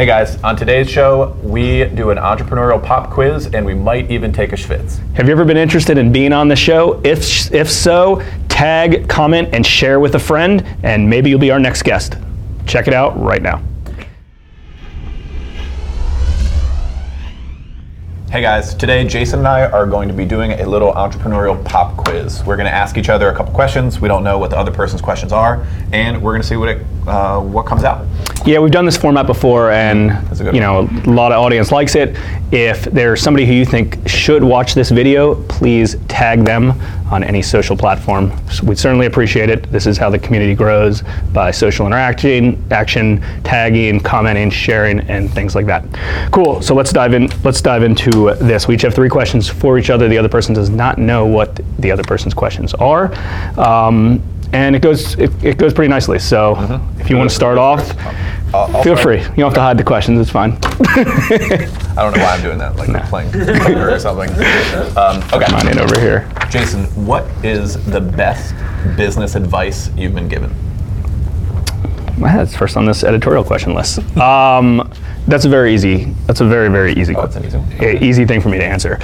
[0.00, 4.32] Hey guys, on today's show, we do an entrepreneurial pop quiz and we might even
[4.32, 4.96] take a schwitz.
[5.12, 6.98] Have you ever been interested in being on the show?
[7.04, 11.58] If, if so, tag, comment, and share with a friend, and maybe you'll be our
[11.58, 12.16] next guest.
[12.64, 13.62] Check it out right now.
[18.30, 21.98] Hey guys, today Jason and I are going to be doing a little entrepreneurial pop
[21.98, 22.42] quiz.
[22.44, 24.00] We're going to ask each other a couple questions.
[24.00, 26.70] We don't know what the other person's questions are, and we're going to see what
[26.70, 28.06] it, uh, what comes out.
[28.46, 31.94] Yeah, we've done this format before, and a you know a lot of audience likes
[31.94, 32.16] it.
[32.50, 36.72] If there's somebody who you think should watch this video, please tag them
[37.12, 38.32] on any social platform.
[38.62, 39.70] We'd certainly appreciate it.
[39.70, 41.02] This is how the community grows
[41.34, 45.84] by social interaction, action, tagging, commenting, sharing, and things like that.
[46.32, 46.62] Cool.
[46.62, 47.28] So let's dive in.
[47.44, 48.66] Let's dive into this.
[48.66, 50.08] We each have three questions for each other.
[50.08, 53.12] The other person does not know what the other person's questions are.
[53.58, 54.22] Um,
[54.52, 56.18] and it goes it, it goes pretty nicely.
[56.18, 56.56] So
[56.98, 57.80] if you want to start off,
[58.52, 59.00] I'll- I'll feel start.
[59.00, 59.18] free.
[59.20, 60.18] You don't have to hide the questions.
[60.20, 60.52] It's fine.
[60.62, 64.28] I don't know why I'm doing that, like playing poker or something.
[64.96, 66.28] Um, okay, Mine in over here.
[66.50, 68.54] Jason, what is the best
[68.96, 70.52] business advice you've been given?
[72.20, 73.98] Well, That's first on this editorial question list.
[74.16, 74.92] Um,
[75.26, 76.04] that's a very easy.
[76.26, 77.14] That's a very very easy.
[77.16, 78.98] Oh, an easy easy thing for me to answer.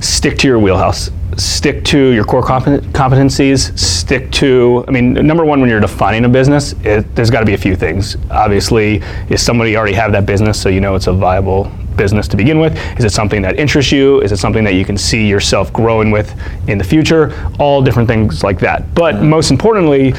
[0.00, 1.10] Stick to your wheelhouse.
[1.36, 3.76] Stick to your core compet- competencies.
[3.78, 4.84] Stick to.
[4.88, 7.58] I mean, number one, when you're defining a business, it, there's got to be a
[7.58, 8.16] few things.
[8.30, 12.36] Obviously, is somebody already have that business, so you know it's a viable business to
[12.36, 12.76] begin with?
[12.98, 14.20] Is it something that interests you?
[14.22, 16.34] Is it something that you can see yourself growing with
[16.68, 17.34] in the future?
[17.58, 18.94] All different things like that.
[18.94, 20.14] But most importantly,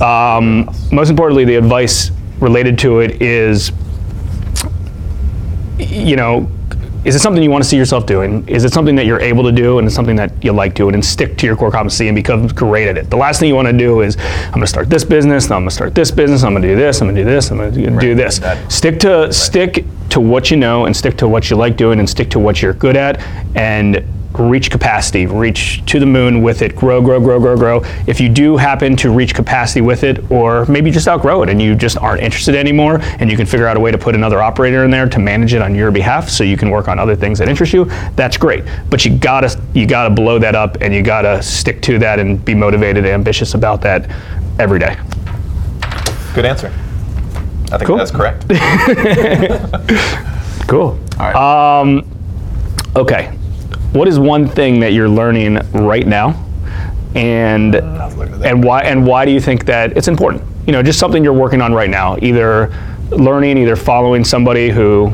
[0.00, 3.72] um, most importantly, the advice related to it is,
[5.78, 6.50] you know,
[7.04, 8.46] is it something you want to see yourself doing?
[8.48, 10.92] Is it something that you're able to do and it's something that you like doing
[10.94, 13.10] and stick to your core competency and become great at it?
[13.10, 15.56] The last thing you want to do is, I'm going to start this business, then
[15.58, 17.30] I'm going to start this business, I'm going to do this, I'm going to do
[17.30, 18.16] this, I'm going to do Right.
[18.16, 18.40] this.
[18.68, 22.10] Stick to stick to what you know and stick to what you like doing and
[22.10, 23.20] stick to what you're good at
[23.54, 24.04] and
[24.38, 27.82] reach capacity, reach to the moon with it, grow, grow, grow, grow, grow.
[28.06, 31.60] If you do happen to reach capacity with it, or maybe just outgrow it and
[31.60, 34.42] you just aren't interested anymore, and you can figure out a way to put another
[34.42, 37.16] operator in there to manage it on your behalf so you can work on other
[37.16, 37.84] things that interest you,
[38.14, 38.64] that's great.
[38.90, 42.44] But you gotta you gotta blow that up and you gotta stick to that and
[42.44, 44.10] be motivated and ambitious about that
[44.58, 44.96] every day.
[46.34, 46.72] Good answer.
[47.72, 47.96] I think Cool.
[47.96, 48.44] that's correct.
[50.66, 50.98] Cool.
[51.20, 51.80] All right.
[51.80, 52.04] Um,
[52.96, 53.30] okay.
[53.92, 56.44] What is one thing that you're learning right now,
[57.14, 58.50] and I was looking at that.
[58.52, 60.42] and why and why do you think that it's important?
[60.66, 62.74] You know, just something you're working on right now, either
[63.10, 65.12] learning, either following somebody who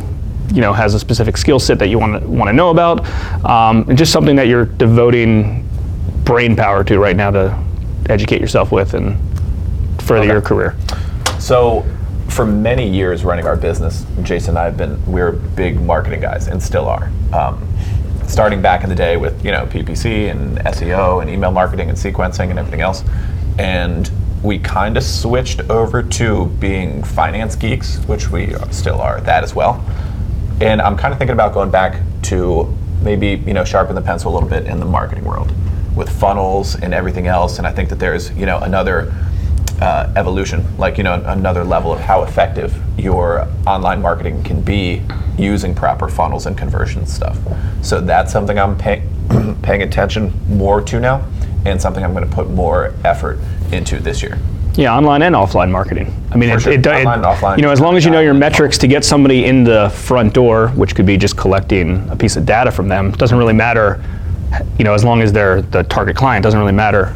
[0.52, 3.06] you know has a specific skill set that you want to want to know about,
[3.44, 5.68] um, and just something that you're devoting
[6.24, 7.56] brain power to right now to
[8.08, 9.16] educate yourself with and
[10.02, 10.32] further Okay.
[10.32, 10.74] your career.
[11.38, 11.84] So,
[12.28, 16.48] for many years running our business, Jason and I have been we're big marketing guys
[16.48, 17.10] and still are.
[17.32, 17.68] Um,
[18.32, 21.98] starting back in the day with you know PPC and SEO and email marketing and
[21.98, 23.04] sequencing and everything else,
[23.58, 24.10] and
[24.42, 29.54] we kind of switched over to being finance geeks, which we still are that as
[29.54, 29.84] well.
[30.60, 34.32] And I'm kind of thinking about going back to maybe you know sharpen the pencil
[34.32, 35.52] a little bit in the marketing world
[35.94, 37.58] with funnels and everything else.
[37.58, 39.12] And I think that there's you know another
[39.82, 45.02] uh, evolution, like you know another level of how effective your online marketing can be
[45.38, 47.38] using proper funnels and conversion stuff.
[47.82, 49.02] So that's something I'm pay-
[49.62, 51.26] paying attention more to now,
[51.64, 53.38] and something I'm going to put more effort
[53.72, 54.38] into this year.
[54.74, 56.14] Yeah, online and offline marketing.
[56.30, 56.72] I mean, For it, sure.
[56.72, 57.56] it, it- Online and offline.
[57.58, 60.32] You know, as long as you know your metrics to get somebody in the front
[60.32, 64.02] door, which could be just collecting a piece of data from them, doesn't really matter.
[64.78, 67.14] You know, as long as they're the target client, doesn't really matter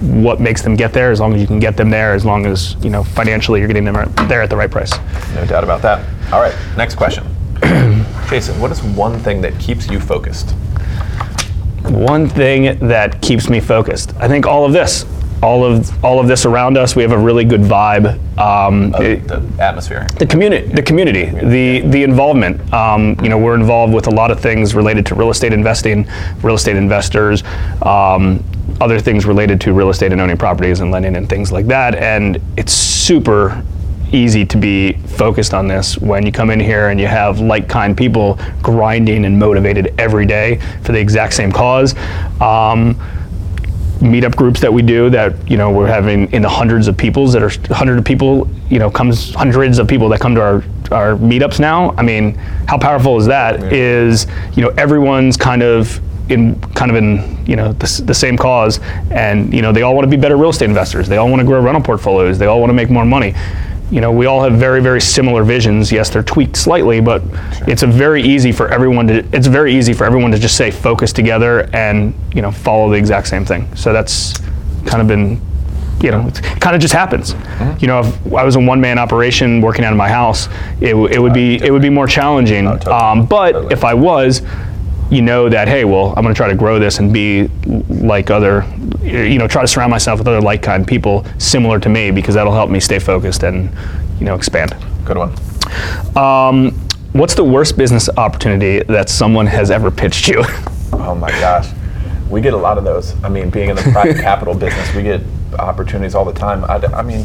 [0.00, 1.10] what makes them get there.
[1.10, 3.68] As long as you can get them there, as long as you know financially you're
[3.68, 4.92] getting them right- there at the right price.
[5.34, 6.06] No doubt about that.
[6.32, 7.24] All right, next question.
[8.28, 10.50] Jason, what is one thing that keeps you focused?
[11.90, 15.04] One thing that keeps me focused, I think, all of this.
[15.42, 18.18] All of all of this around us, we have a really good vibe.
[18.38, 20.06] Um, it- the atmosphere.
[20.18, 22.72] the community, the community, the the involvement.
[22.72, 26.08] Um, you know, we're involved with a lot of things related to real estate investing,
[26.42, 27.44] real estate investors,
[27.82, 28.42] um,
[28.80, 31.94] other things related to real estate and owning properties and lending and things like that.
[31.94, 33.62] And it's super
[34.12, 37.68] easy to be focused on this when you come in here and you have like
[37.68, 41.94] kind people grinding and motivated every day for the exact same cause.
[42.40, 43.00] Um,
[44.00, 47.32] meetup groups that we do that you know we're having in the hundreds of peoples
[47.32, 50.56] that are hundred of people you know comes hundreds of people that come to our
[50.90, 52.34] our meetups now i mean
[52.68, 57.56] how powerful is that is you know everyone's kind of in kind of in you
[57.56, 58.80] know the, the same cause
[59.10, 61.40] and you know they all want to be better real estate investors they all want
[61.40, 63.34] to grow rental portfolios they all want to make more money
[63.88, 65.92] You know, we all have very, very similar visions.
[65.92, 67.22] Yes, they're tweaked slightly, but
[67.68, 69.24] it's a very easy for everyone to.
[69.32, 72.96] It's very easy for everyone to just say focus together and you know follow the
[72.96, 73.68] exact same thing.
[73.76, 74.34] So that's
[74.86, 75.40] kind of been,
[76.00, 77.34] you know, it kind of just happens.
[77.34, 77.78] Mm-hmm.
[77.78, 80.48] You know, if I was a one-man operation working out of my house,
[80.80, 82.66] it, it would be it would be more challenging.
[82.66, 82.92] Oh.
[82.92, 84.42] Um, but if I was,
[85.10, 87.48] you know that hey, well, I'm going to try to grow this and be
[87.88, 88.64] like other,
[89.02, 92.52] you know, try to surround myself with other like-kind people similar to me because that'll
[92.52, 93.70] help me stay focused and
[94.18, 94.74] you know expand.
[95.04, 95.30] Good one.
[96.16, 96.72] Um,
[97.12, 100.44] what's the worst business opportunity that someone has ever pitched you?
[100.92, 101.68] Oh my gosh,
[102.30, 103.14] we get a lot of those.
[103.22, 105.20] I mean, being in the private capital business, we get
[105.58, 106.64] opportunities all the time.
[106.64, 107.24] I mean,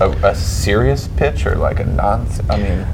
[0.00, 2.26] a, a serious pitch or like a non.
[2.50, 2.86] I mean,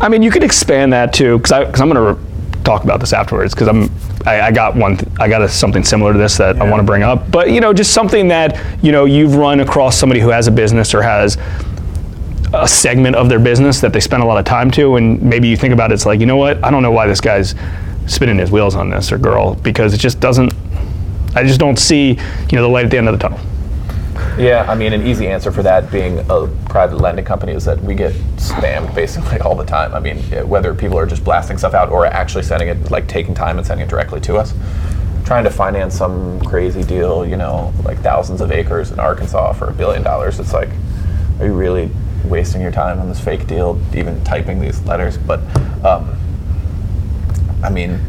[0.00, 2.29] I mean, you could expand that too, because I'm going to
[2.64, 3.54] talk about this afterwards.
[3.54, 3.90] Because I'm,
[4.26, 6.80] I, I got one, th- I got a, something similar to this that I want
[6.80, 7.30] to bring up.
[7.30, 10.50] But you know, just something that you know you've run across somebody who has a
[10.50, 11.38] business or has
[12.52, 15.48] a segment of their business that they spend a lot of time to, and maybe
[15.48, 16.62] you think about it, it's like, you know what?
[16.64, 17.54] I don't know why this guy's
[18.06, 20.52] spinning his wheels on this or girl because it just doesn't.
[21.36, 22.16] I just don't see, you
[22.52, 23.38] know, the light at the end of the tunnel.
[24.40, 27.80] Yeah, I mean, an easy answer for that being a private lending company is that
[27.82, 29.94] we get spammed basically all the time.
[29.94, 33.34] I mean, whether people are just blasting stuff out or actually sending it, like taking
[33.34, 34.54] time and sending it directly to us.
[35.24, 39.68] Trying to finance some crazy deal, you know, like thousands of acres in Arkansas for
[39.68, 40.40] a billion dollars.
[40.40, 40.70] It's like,
[41.38, 41.90] are you really
[42.24, 45.16] wasting your time on this fake deal, even typing these letters?
[45.18, 45.40] But,
[45.84, 46.16] um,
[47.62, 48.00] I mean,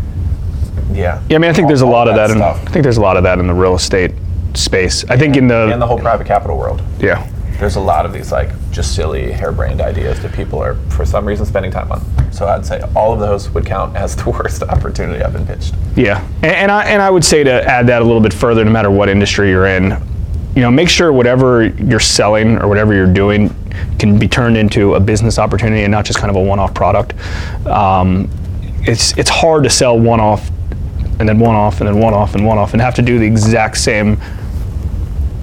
[0.93, 1.21] yeah.
[1.29, 2.31] Yeah, I mean, I think all- there's a lot of that.
[2.31, 2.41] In.
[2.41, 4.13] I think there's a lot of that in the real estate
[4.57, 5.03] space.
[5.09, 6.81] I think in the, and the whole private capital world.
[6.99, 7.27] yeah.
[7.59, 11.27] There's a lot of these like just silly harebrained ideas that people are for some
[11.27, 12.01] reason spending time on.
[12.33, 15.75] So I'd say all of those would count as the worst opportunity I've been pitched.
[15.95, 18.65] Yeah, and, and I and I would say to add that a little bit further,
[18.65, 19.91] no matter what industry you're in,
[20.55, 23.53] you know, make sure whatever you're selling or whatever you're doing
[23.99, 27.13] can be turned into a business opportunity and not just kind of a one-off product.
[27.67, 28.27] Um,
[28.87, 30.49] it's it's hard to sell one-off
[31.19, 34.19] and then one-off and then one-off and one-off and have to do the exact same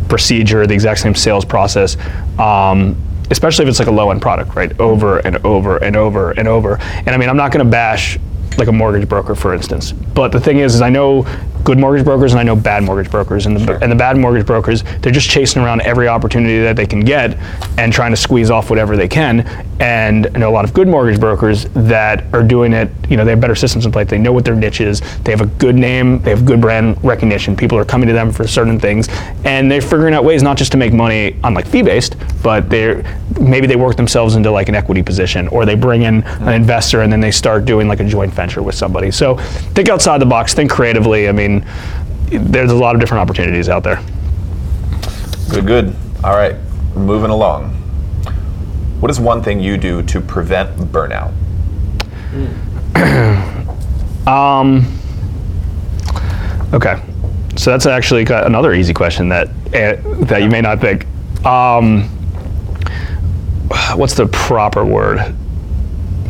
[0.08, 1.96] procedure, the exact same sales process,
[2.38, 2.96] um,
[3.31, 4.78] especially if it's like a low end product, right?
[4.81, 6.78] Over and over and over and over.
[6.81, 8.19] And I mean, I'm not going to bash
[8.56, 9.93] like a mortgage broker, for instance.
[9.93, 11.22] But the thing is, is I know
[11.64, 13.46] good mortgage brokers and I know bad mortgage brokers.
[13.46, 13.78] And the, Sure.
[13.82, 17.37] and the bad mortgage brokers, they're just chasing around every opportunity that they can get
[17.76, 19.40] and trying to squeeze off whatever they can.
[19.81, 23.25] And I know a lot of good mortgage brokers that are doing it, you know,
[23.25, 24.08] they have better systems in place.
[24.08, 25.00] They know what their niche is.
[25.22, 26.19] They have a good name.
[26.20, 27.56] They have good brand recognition.
[27.56, 29.08] People are coming to them for certain things.
[29.44, 33.05] And they're figuring out ways not just to make money on like fee-based, but they're,
[33.40, 37.02] maybe they work themselves into like an equity position or they bring in an investor
[37.02, 39.10] and then they start doing like a joint venture with somebody.
[39.10, 39.37] So
[39.75, 41.28] think outside the box, think creatively.
[41.28, 41.48] I mean,
[42.31, 44.03] there's a lot of different opportunities out there.
[45.50, 45.97] Good, good.
[46.25, 46.56] All right,
[46.95, 47.71] moving along.
[49.00, 51.33] What is one thing you do to prevent burnout?
[56.71, 57.00] Okay,
[57.56, 59.97] so that's actually got another easy question that eh,
[60.27, 61.06] that you may not think.
[61.47, 62.03] Um,
[63.94, 65.35] what's the proper word?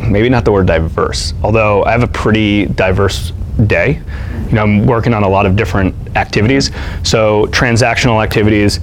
[0.07, 1.33] Maybe not the word diverse.
[1.43, 3.33] Although I have a pretty diverse
[3.67, 4.01] day.
[4.49, 6.71] You know, I'm working on a lot of different activities.
[7.03, 8.79] So transactional activities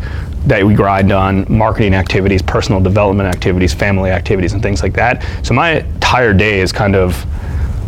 [0.47, 5.25] that we grind on, marketing activities, personal development activities, family activities, and things like that.
[5.43, 7.27] So my entire day is kind of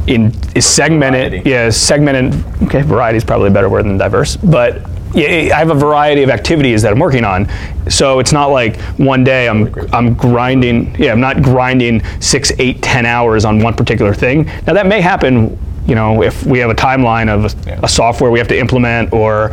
[0.09, 1.31] in is segmented.
[1.31, 1.51] Variety.
[1.51, 2.45] Yeah, segmented.
[2.65, 4.83] Okay, variety is probably a better word than diverse, but
[5.15, 7.49] yeah, I have a variety of activities that I'm working on.
[7.89, 10.95] So it's not like one day I'm I'm grinding.
[10.97, 14.45] Yeah, I'm not grinding six, eight, ten hours on one particular thing.
[14.67, 15.59] Now that may happen.
[15.89, 17.81] You know, if we have a timeline of a, Yeah.
[17.83, 19.47] a software we have to implement or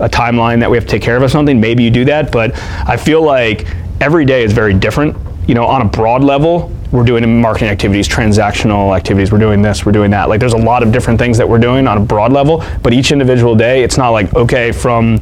[0.00, 2.32] a timeline that we have to take care of or something, maybe you do that.
[2.32, 2.52] But
[2.86, 3.66] I feel like
[4.00, 5.14] every day is very different.
[5.46, 9.84] You know, on a broad level, we're doing marketing activities, transactional activities, we're doing this,
[9.84, 10.28] we're doing that.
[10.30, 12.92] Like there's a lot of different things that we're doing on a broad level, but
[12.94, 15.18] each individual day, it's not like, okay, from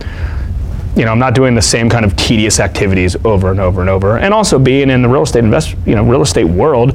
[1.01, 3.89] you know, I'm not doing the same kind of tedious activities over and over and
[3.89, 4.19] over.
[4.19, 6.95] And also being in the real estate invest, you know, real estate world,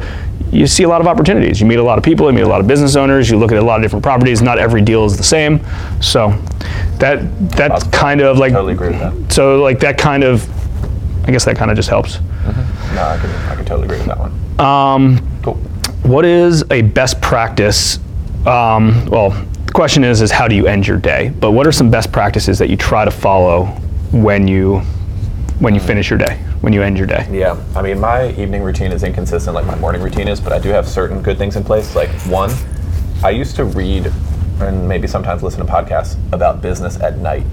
[0.51, 1.59] you see a lot of opportunities.
[1.59, 3.51] You meet a lot of people, you meet a lot of business owners, you look
[3.51, 4.43] at a lot of different properties.
[4.43, 5.59] Not every deal is the same.
[6.03, 6.29] So
[6.99, 9.33] that that's kind of like Totally agree with that.
[9.33, 10.47] so like that kind of
[11.27, 12.19] I guess that kind of just helps.
[12.19, 14.59] No, I can, I can totally agree with that one.
[14.59, 15.55] Um, Cool.
[16.03, 17.97] what is a best practice?
[18.45, 19.31] Um, well,
[19.65, 21.33] the question is, is how do you end your day?
[21.39, 23.75] But what are some best practices that you try to follow
[24.11, 24.79] when you
[25.59, 27.25] when you finish your day, when you end your day?
[27.31, 30.59] Yeah, I mean, my evening routine is inconsistent like my morning routine is, but I
[30.59, 31.95] do have certain good things in place.
[31.95, 32.51] Like, one,
[33.23, 34.11] I used to read
[34.59, 37.43] and maybe sometimes listen to podcasts about business at night.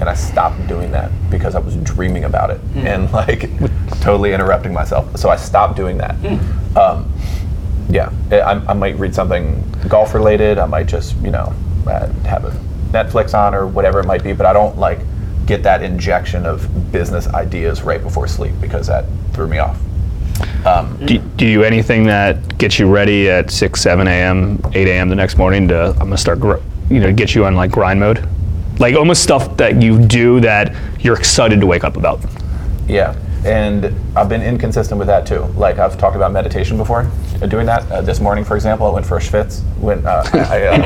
[0.00, 3.50] and I stopped doing that because I was dreaming about it and like
[4.00, 5.14] totally interrupting myself.
[5.18, 6.16] So I stopped doing that.
[6.76, 7.12] Um,
[7.90, 10.58] yeah, I, I might read something golf related.
[10.58, 11.52] I might just you know
[11.86, 12.50] uh, have a
[12.92, 14.32] Netflix on or whatever it might be.
[14.32, 15.00] But I don't like
[15.50, 19.76] get that injection of business ideas right before sleep because that threw me off.
[20.64, 24.86] Um, Do, do you do anything that gets you ready at 6, 7 a.m., 8
[24.86, 25.08] a.m.
[25.08, 27.72] the next morning to, I'm going to start, gr- you know, get you on like
[27.72, 28.26] grind mode?
[28.78, 32.20] Like almost stuff that you do that you're excited to wake up about.
[32.86, 35.44] Yeah, and I've been inconsistent with that too.
[35.56, 37.90] Like I've talked about meditation before, uh, doing that.
[37.90, 39.62] Uh, this morning, for example, I went for a schwitz.
[39.78, 40.80] Went, uh, I, uh,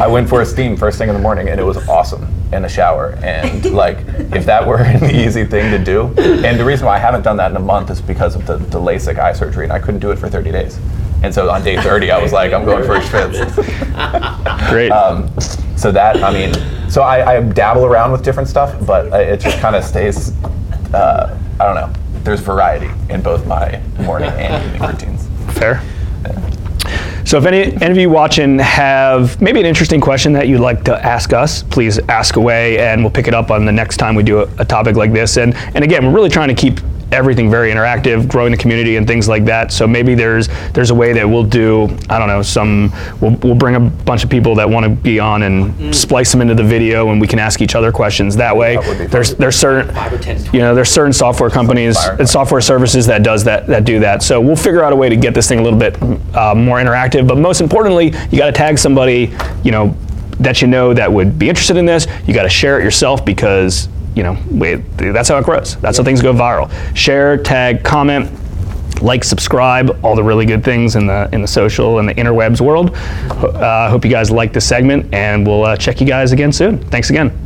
[0.04, 2.64] I went for a steam first thing in the morning, and it was awesome in
[2.64, 3.18] a shower.
[3.22, 3.98] And like,
[4.34, 7.36] if that were an easy thing to do, and the reason why I haven't done
[7.38, 10.00] that in a month is because of the, the LASIK eye surgery, and I couldn't
[10.00, 10.78] do it for 30 days.
[11.22, 14.68] And so on day 30, I was like, I'm going for a schwitz.
[14.68, 14.90] Great.
[14.90, 15.30] Um,
[15.76, 16.52] so that I mean,
[16.94, 20.30] so I, I dabble around with different stuff, but it just kind of stays.
[20.94, 21.92] Uh, I don't know.
[22.22, 25.28] There's variety in both my morning and evening routines.
[25.58, 25.82] Fair.
[27.24, 30.84] So if any, any of you watching have maybe an interesting question that you'd like
[30.84, 34.14] to ask us, please ask away and we'll pick it up on the next time
[34.14, 35.36] we do a, a topic like this.
[35.36, 36.78] And, and again, we're really trying to keep
[37.14, 39.72] everything very interactive, growing the community and things like that.
[39.72, 43.54] So maybe there's there's a way that we'll do, I don't know, some, we'll, we'll
[43.54, 46.64] bring a bunch of people that want to be on and splice them into the
[46.64, 48.76] video and we can ask each other questions that way.
[48.76, 49.10] That would be fun.
[49.10, 52.16] There's, there's certain, 10, you know, there's certain software companies Fire.
[52.18, 54.22] and software services that does that that do that.
[54.22, 56.00] So we'll figure out a way to get this thing a little bit
[56.36, 57.26] uh, more interactive.
[57.28, 59.96] But most importantly, you got to tag somebody, you know,
[60.40, 62.06] that you know that would be interested in this.
[62.26, 65.76] You got to share it yourself because you know we, that's how it grows.
[65.76, 66.70] That's how things go viral.
[66.96, 68.30] Share, tag, comment.
[69.02, 72.60] Like, subscribe, all the really good things in the in the social and the interwebs
[72.60, 72.94] world.
[72.94, 76.78] Uh, hope you guys like this segment, and we'll uh, check you guys again soon.
[76.90, 77.43] Thanks again.